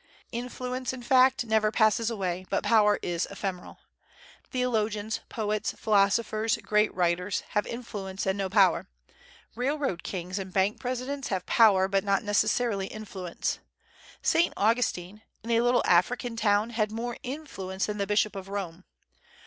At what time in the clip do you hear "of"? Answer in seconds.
18.35-18.49